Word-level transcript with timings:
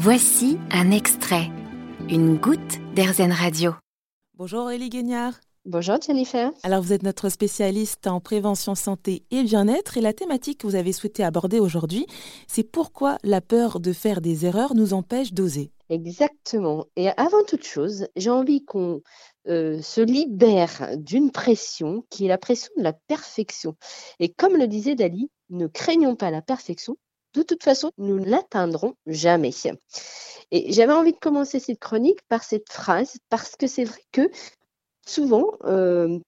Voici 0.00 0.58
un 0.70 0.92
extrait, 0.92 1.50
une 2.08 2.36
goutte 2.36 2.78
d'Airzen 2.94 3.32
Radio. 3.32 3.72
Bonjour 4.34 4.60
Aurélie 4.60 4.90
Guignard. 4.90 5.32
Bonjour 5.64 5.96
Jennifer. 6.00 6.52
Alors 6.62 6.82
vous 6.82 6.92
êtes 6.92 7.02
notre 7.02 7.28
spécialiste 7.28 8.06
en 8.06 8.20
prévention 8.20 8.76
santé 8.76 9.24
et 9.32 9.42
bien-être 9.42 9.96
et 9.96 10.00
la 10.00 10.12
thématique 10.12 10.58
que 10.60 10.68
vous 10.68 10.76
avez 10.76 10.92
souhaité 10.92 11.24
aborder 11.24 11.58
aujourd'hui, 11.58 12.06
c'est 12.46 12.62
pourquoi 12.62 13.18
la 13.24 13.40
peur 13.40 13.80
de 13.80 13.92
faire 13.92 14.20
des 14.20 14.46
erreurs 14.46 14.76
nous 14.76 14.92
empêche 14.92 15.32
d'oser? 15.32 15.72
Exactement. 15.90 16.86
Et 16.94 17.08
avant 17.16 17.42
toute 17.42 17.64
chose, 17.64 18.06
j'ai 18.14 18.30
envie 18.30 18.64
qu'on 18.64 19.00
euh, 19.48 19.82
se 19.82 20.00
libère 20.00 20.90
d'une 20.96 21.32
pression 21.32 22.04
qui 22.08 22.26
est 22.26 22.28
la 22.28 22.38
pression 22.38 22.70
de 22.76 22.84
la 22.84 22.92
perfection. 22.92 23.74
Et 24.20 24.28
comme 24.28 24.56
le 24.56 24.68
disait 24.68 24.94
Dali, 24.94 25.28
ne 25.50 25.66
craignons 25.66 26.14
pas 26.14 26.30
la 26.30 26.40
perfection, 26.40 26.96
de 27.34 27.42
toute 27.42 27.62
façon, 27.62 27.90
nous 27.98 28.18
ne 28.18 28.24
l'atteindrons 28.24 28.94
jamais. 29.06 29.52
Et 30.50 30.72
j'avais 30.72 30.92
envie 30.92 31.12
de 31.12 31.18
commencer 31.18 31.60
cette 31.60 31.78
chronique 31.78 32.20
par 32.28 32.42
cette 32.42 32.70
phrase, 32.70 33.18
parce 33.28 33.56
que 33.56 33.66
c'est 33.66 33.84
vrai 33.84 34.00
que 34.12 34.30
souvent, 35.06 35.52
euh, 35.64 36.18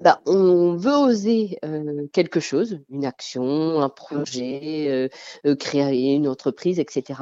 bah, 0.00 0.20
on 0.26 0.76
veut 0.76 0.94
oser 0.94 1.58
euh, 1.64 2.06
quelque 2.12 2.40
chose, 2.40 2.80
une 2.88 3.04
action, 3.04 3.80
un 3.80 3.88
projet, 3.88 5.08
euh, 5.44 5.56
créer 5.56 6.14
une 6.14 6.28
entreprise, 6.28 6.80
etc. 6.80 7.20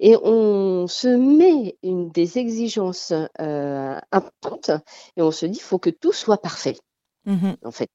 Et 0.00 0.16
on 0.16 0.86
se 0.88 1.08
met 1.08 1.78
une 1.82 2.10
des 2.10 2.38
exigences 2.38 3.12
importantes 3.38 4.70
et 5.16 5.22
on 5.22 5.30
se 5.30 5.46
dit, 5.46 5.58
il 5.58 5.62
faut 5.62 5.78
que 5.78 5.90
tout 5.90 6.12
soit 6.12 6.38
parfait, 6.38 6.76
mmh 7.24 7.52
en 7.64 7.70
fait. 7.70 7.90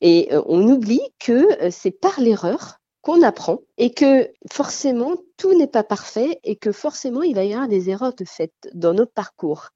Et 0.00 0.28
on 0.46 0.68
oublie 0.68 1.02
que 1.18 1.70
c'est 1.70 1.90
par 1.90 2.20
l'erreur 2.20 2.79
qu'on 3.02 3.22
apprend 3.22 3.60
et 3.78 3.92
que 3.92 4.30
forcément 4.50 5.16
tout 5.36 5.56
n'est 5.56 5.66
pas 5.66 5.84
parfait 5.84 6.38
et 6.44 6.56
que 6.56 6.72
forcément 6.72 7.22
il 7.22 7.34
va 7.34 7.44
y 7.44 7.54
avoir 7.54 7.68
des 7.68 7.88
erreurs 7.88 8.14
de 8.14 8.24
fait 8.24 8.52
dans 8.74 8.92
notre 8.92 9.12
parcours. 9.12 9.70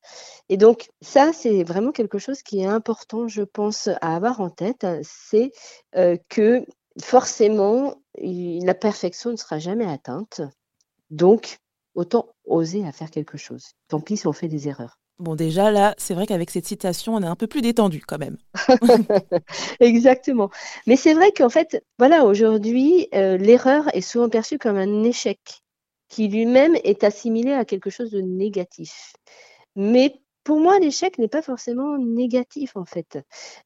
Et 0.49 0.57
donc 0.57 0.89
ça 1.01 1.33
c'est 1.33 1.65
vraiment 1.65 1.93
quelque 1.93 2.19
chose 2.19 2.43
qui 2.43 2.61
est 2.61 2.67
important 2.67 3.29
je 3.29 3.43
pense 3.43 3.89
à 3.89 4.17
avoir 4.17 4.41
en 4.41 4.51
tête, 4.51 4.87
c'est 5.03 5.53
euh, 5.97 6.17
que 6.29 6.65
forcément 7.03 7.95
la 8.19 8.75
perfection 8.75 9.31
ne 9.31 9.37
sera 9.37 9.59
jamais 9.59 9.87
atteinte. 9.87 10.43
Donc 11.11 11.59
autant 11.95 12.29
oser 12.45 12.87
à 12.87 12.93
faire 12.93 13.11
quelque 13.11 13.39
chose. 13.39 13.73
Tant 13.89 14.01
pis 14.01 14.17
si 14.17 14.27
on 14.27 14.33
fait 14.33 14.49
des 14.49 14.69
erreurs. 14.69 14.99
Bon, 15.19 15.37
déjà, 15.37 15.71
là, 15.71 15.95
c'est 15.97 16.15
vrai 16.15 16.27
qu'avec 16.27 16.51
cette 16.51 16.67
citation, 16.67 17.15
on 17.15 17.23
est 17.23 17.27
un 17.27 17.37
peu 17.37 17.47
plus 17.47 17.63
détendu 17.63 18.03
quand 18.07 18.19
même. 18.19 18.37
Exactement. 19.81 20.51
Mais 20.87 20.97
c'est 20.97 21.15
vrai 21.15 21.31
qu'en 21.33 21.49
fait, 21.49 21.85
voilà, 21.99 22.25
aujourd'hui, 22.25 23.09
euh, 23.15 23.37
l'erreur 23.37 23.95
est 23.95 24.01
souvent 24.01 24.29
perçue 24.29 24.59
comme 24.59 24.77
un 24.77 25.05
échec 25.05 25.39
qui 26.09 26.29
lui-même 26.29 26.77
est 26.85 27.05
assimilé 27.05 27.53
à 27.53 27.65
quelque 27.65 27.91
chose 27.91 28.11
de 28.11 28.21
négatif. 28.21 29.15
Mais 29.77 30.21
pour 30.45 30.61
moi, 30.61 30.79
l'échec 30.79 31.19
n'est 31.19 31.29
pas 31.29 31.43
forcément 31.43 31.97
négatif, 31.99 32.77
en 32.77 32.85
fait. 32.85 33.19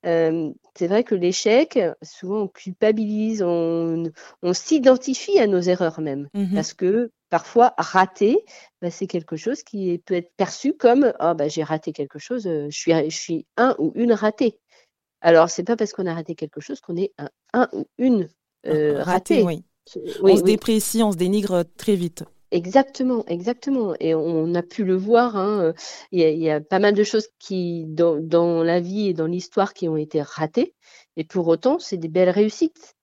Euh, 0.06 0.50
c'est 0.76 0.86
vrai 0.86 1.02
que 1.02 1.16
l'échec, 1.16 1.78
souvent, 2.02 2.42
on 2.42 2.48
culpabilise, 2.48 3.42
on, 3.42 4.04
s'identifie 4.52 5.38
à 5.40 5.48
nos 5.48 5.60
erreurs 5.60 6.00
même. 6.00 6.28
Mmh 6.34 6.54
parce 6.54 6.74
que 6.74 7.10
parfois, 7.30 7.74
rater, 7.76 8.44
bah, 8.80 8.90
c'est 8.90 9.08
quelque 9.08 9.36
chose 9.36 9.62
qui 9.62 9.98
peut 9.98 10.14
être 10.14 10.32
perçu 10.36 10.72
comme 10.72 11.12
oh, 11.20 11.34
bah, 11.34 11.48
j'ai 11.48 11.64
raté 11.64 11.92
quelque 11.92 12.18
chose, 12.18 12.46
euh, 12.46 12.68
je, 12.70 12.78
suis, 12.78 12.92
je 12.92 13.16
suis 13.16 13.46
un 13.56 13.74
ou 13.78 13.92
une 13.96 14.12
ratée. 14.12 14.58
Alors, 15.20 15.50
c'est 15.50 15.64
pas 15.64 15.76
parce 15.76 15.92
qu'on 15.92 16.06
a 16.06 16.14
raté 16.14 16.36
quelque 16.36 16.60
chose 16.60 16.80
qu'on 16.80 16.96
est 16.96 17.12
un, 17.18 17.28
un 17.52 17.68
ou 17.72 17.86
une 17.98 18.28
euh, 18.66 19.02
raté. 19.02 19.42
Oui. 19.42 19.64
on 20.22 20.36
se 20.36 20.42
déprécie, 20.42 21.02
on 21.02 21.10
se 21.10 21.16
dénigre 21.16 21.64
très 21.76 21.96
vite. 21.96 22.24
Exactement, 22.50 23.24
exactement. 23.26 23.94
Et 24.00 24.14
on 24.14 24.54
a 24.54 24.62
pu 24.62 24.84
le 24.84 24.96
voir, 24.96 25.36
hein, 25.36 25.60
euh, 25.64 25.72
il, 26.12 26.20
y 26.20 26.50
a, 26.50 26.60
pas 26.60 26.78
mal 26.78 26.94
de 26.94 27.04
choses 27.04 27.28
qui, 27.38 27.84
dans, 27.86 28.62
la 28.62 28.80
vie 28.80 29.08
et 29.08 29.14
dans 29.14 29.26
l'histoire, 29.26 29.74
qui 29.74 29.88
ont 29.88 29.96
été 29.96 30.22
ratées. 30.22 30.74
Et 31.16 31.24
pour 31.24 31.46
autant, 31.48 31.78
c'est 31.78 31.98
des 31.98 32.08
belles 32.08 32.30
réussites. 32.30 32.94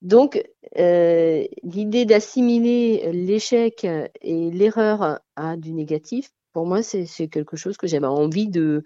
Donc, 0.00 0.40
euh, 0.78 1.44
l'idée 1.64 2.04
d'assimiler 2.04 3.10
l'échec 3.12 3.84
et 3.84 4.50
l'erreur 4.52 5.20
à 5.34 5.56
du 5.56 5.72
négatif, 5.72 6.30
pour 6.52 6.66
moi, 6.66 6.82
c'est 6.82 7.06
quelque 7.28 7.56
chose 7.56 7.76
que 7.76 7.88
j'avais 7.88 8.06
envie 8.06 8.48
de 8.48 8.84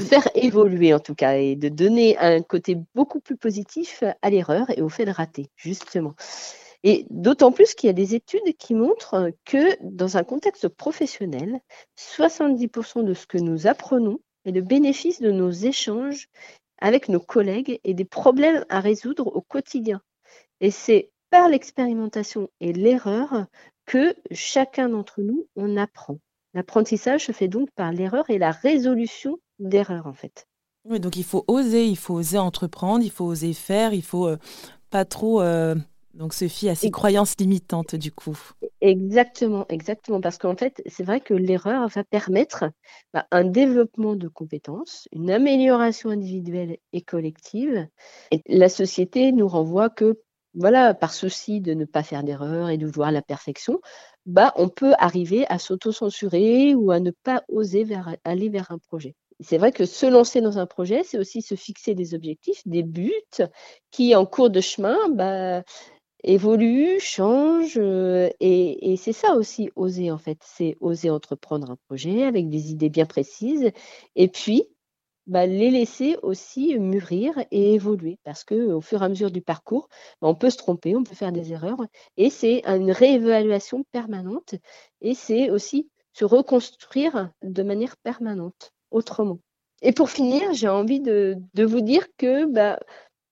faire 0.00 0.28
évoluer, 0.36 0.94
en 0.94 1.00
tout 1.00 1.16
cas, 1.16 1.38
et 1.38 1.56
de 1.56 1.68
donner 1.68 2.16
un 2.18 2.40
côté 2.42 2.76
beaucoup 2.94 3.20
plus 3.20 3.36
positif 3.36 4.04
à 4.22 4.30
l'erreur 4.30 4.70
et 4.70 4.80
au 4.80 4.88
fait 4.88 5.06
de 5.06 5.10
rater, 5.10 5.50
justement. 5.56 6.14
Et 6.90 7.04
d'autant 7.10 7.52
plus 7.52 7.74
qu'il 7.74 7.88
y 7.88 7.90
a 7.90 7.92
des 7.92 8.14
études 8.14 8.56
qui 8.56 8.74
montrent 8.74 9.30
que 9.44 9.76
dans 9.82 10.16
un 10.16 10.24
contexte 10.24 10.68
professionnel, 10.68 11.60
70% 11.98 13.04
de 13.04 13.12
ce 13.12 13.26
que 13.26 13.36
nous 13.36 13.66
apprenons 13.66 14.20
est 14.46 14.52
le 14.52 14.62
bénéfice 14.62 15.20
de 15.20 15.30
nos 15.30 15.50
échanges 15.50 16.30
avec 16.80 17.10
nos 17.10 17.20
collègues 17.20 17.78
et 17.84 17.92
des 17.92 18.06
problèmes 18.06 18.64
à 18.70 18.80
résoudre 18.80 19.26
au 19.26 19.42
quotidien. 19.42 20.00
Et 20.62 20.70
c'est 20.70 21.10
par 21.28 21.50
l'expérimentation 21.50 22.48
et 22.58 22.72
l'erreur 22.72 23.44
que 23.84 24.14
chacun 24.30 24.88
d'entre 24.88 25.20
nous, 25.20 25.46
on 25.56 25.76
apprend. 25.76 26.16
L'apprentissage 26.54 27.26
se 27.26 27.32
fait 27.32 27.48
donc 27.48 27.70
par 27.72 27.92
l'erreur 27.92 28.30
et 28.30 28.38
la 28.38 28.50
résolution 28.50 29.38
d'erreurs, 29.58 30.06
en 30.06 30.14
fait. 30.14 30.46
Oui, 30.86 31.00
donc 31.00 31.18
il 31.18 31.24
faut 31.24 31.44
oser, 31.48 31.84
il 31.84 31.98
faut 31.98 32.14
oser 32.14 32.38
entreprendre, 32.38 33.04
il 33.04 33.10
faut 33.10 33.26
oser 33.26 33.52
faire, 33.52 33.92
il 33.92 34.02
faut 34.02 34.26
euh, 34.26 34.38
pas 34.88 35.04
trop 35.04 35.42
euh, 35.42 35.74
donc 36.18 36.34
se 36.34 36.48
fier 36.48 36.70
à 36.70 36.74
ses 36.74 36.90
croyances 36.90 37.36
limitantes 37.38 37.94
du 37.94 38.10
coup. 38.10 38.36
Exactement, 38.80 39.66
exactement, 39.68 40.20
parce 40.20 40.36
qu'en 40.36 40.56
fait, 40.56 40.82
c'est 40.86 41.04
vrai 41.04 41.20
que 41.20 41.32
l'erreur 41.32 41.88
va 41.88 42.04
permettre 42.04 42.64
bah, 43.14 43.26
un 43.30 43.44
développement 43.44 44.16
de 44.16 44.26
compétences, 44.26 45.08
une 45.12 45.30
amélioration 45.30 46.10
individuelle 46.10 46.76
et 46.92 47.02
collective. 47.02 47.86
Et 48.32 48.42
la 48.46 48.68
société 48.68 49.30
nous 49.32 49.46
renvoie 49.46 49.90
que, 49.90 50.20
voilà, 50.54 50.92
par 50.92 51.14
souci 51.14 51.60
de 51.60 51.72
ne 51.72 51.84
pas 51.84 52.02
faire 52.02 52.24
d'erreur 52.24 52.68
et 52.68 52.78
de 52.78 52.86
voir 52.86 53.12
la 53.12 53.22
perfection, 53.22 53.80
bah, 54.26 54.52
on 54.56 54.68
peut 54.68 54.94
arriver 54.98 55.46
à 55.48 55.58
s'auto-censurer 55.58 56.74
ou 56.74 56.90
à 56.90 56.98
ne 56.98 57.12
pas 57.12 57.44
oser 57.48 57.86
aller 58.24 58.48
vers 58.48 58.72
un 58.72 58.78
projet. 58.78 59.14
C'est 59.40 59.58
vrai 59.58 59.70
que 59.70 59.84
se 59.84 60.04
lancer 60.04 60.40
dans 60.40 60.58
un 60.58 60.66
projet, 60.66 61.04
c'est 61.04 61.16
aussi 61.16 61.42
se 61.42 61.54
fixer 61.54 61.94
des 61.94 62.12
objectifs, 62.14 62.60
des 62.66 62.82
buts 62.82 63.12
qui, 63.92 64.16
en 64.16 64.26
cours 64.26 64.50
de 64.50 64.60
chemin, 64.60 64.96
bah, 65.10 65.62
évolue, 66.24 67.00
change. 67.00 67.78
Euh, 67.78 68.30
et, 68.40 68.96
c'est 68.96 69.12
ça 69.12 69.34
aussi, 69.34 69.70
oser 69.76 70.10
en 70.10 70.18
fait. 70.18 70.38
C'est 70.42 70.76
oser 70.80 71.10
entreprendre 71.10 71.70
un 71.70 71.76
projet 71.88 72.24
avec 72.24 72.48
des 72.48 72.70
idées 72.70 72.90
bien 72.90 73.06
précises. 73.06 73.70
Et 74.16 74.28
puis, 74.28 74.68
bah, 75.26 75.46
les 75.46 75.70
laisser 75.70 76.16
aussi 76.22 76.78
mûrir 76.78 77.34
et 77.50 77.74
évoluer. 77.74 78.18
Parce 78.24 78.44
qu'au 78.44 78.80
fur 78.80 79.02
et 79.02 79.04
à 79.04 79.08
mesure 79.08 79.30
du 79.30 79.42
parcours, 79.42 79.88
bah, 80.20 80.28
on 80.28 80.34
peut 80.34 80.50
se 80.50 80.56
tromper, 80.56 80.96
on 80.96 81.04
peut 81.04 81.14
faire 81.14 81.32
des 81.32 81.52
erreurs. 81.52 81.80
Et 82.16 82.30
c'est 82.30 82.62
une 82.66 82.92
réévaluation 82.92 83.84
permanente. 83.92 84.54
Et 85.00 85.14
c'est 85.14 85.50
aussi 85.50 85.90
se 86.14 86.24
reconstruire 86.24 87.30
de 87.42 87.62
manière 87.62 87.96
permanente, 87.98 88.72
autrement. 88.90 89.38
Et 89.82 89.92
pour 89.92 90.10
finir, 90.10 90.52
j'ai 90.54 90.68
envie 90.68 91.00
de, 91.00 91.36
de, 91.54 91.64
vous 91.64 91.80
dire 91.80 92.06
que 92.16 92.46
bah, 92.46 92.80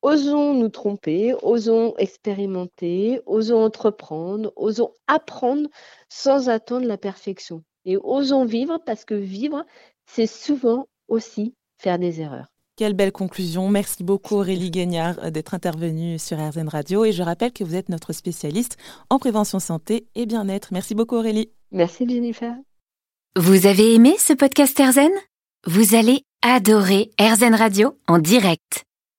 Osons 0.03 0.55
nous 0.55 0.69
tromper, 0.69 1.35
osons 1.43 1.95
expérimenter, 1.99 3.21
osons 3.27 3.65
entreprendre, 3.65 4.53
osons 4.57 4.93
apprendre 5.07 5.69
sans 6.09 6.49
attendre 6.49 6.87
la 6.87 6.99
perfection. 6.99 7.63
Et 7.85 7.97
osons 7.97 8.45
vivre 8.45 8.79
parce 8.85 9.05
que 9.05 9.15
vivre, 9.15 9.65
c'est 10.07 10.27
souvent 10.27 10.87
aussi 11.09 11.55
faire 11.79 11.99
des 11.99 12.21
erreurs. 12.21 12.49
Quelle 12.77 12.93
belle 12.93 13.13
conclusion. 13.13 13.71
Merci 13.71 14.05
beaucoup 14.05 14.35
Aurélie 14.35 14.71
Guignard 14.71 15.19
euh, 15.25 15.31
d'être 15.31 15.55
intervenue 15.55 16.19
sur 16.19 16.39
RZN 16.39 16.69
Radio. 16.69 17.07
Et 17.07 17.13
je 17.13 17.23
rappelle 17.23 17.53
que 17.53 17.65
vous 17.65 17.75
êtes 17.75 17.89
notre 17.89 18.13
spécialiste 18.13 18.77
en 19.09 19.19
prévention 19.19 19.61
santé 19.61 20.07
et 20.15 20.27
bien-être. 20.27 20.69
Merci 20.73 20.95
beaucoup 20.95 21.17
Aurélie. 21.17 21.51
Merci 21.73 22.07
Jennifer. 22.07 22.55
Vous 23.35 23.67
avez 23.67 23.95
aimé 23.95 24.15
ce 24.19 24.35
podcast 24.35 24.79
RZN 24.79 25.11
Vous 25.67 25.95
allez 25.95 26.23
adorer 26.43 27.11
RZN 27.19 27.55
Radio 27.55 27.97
en 28.09 28.19
direct. 28.19 28.86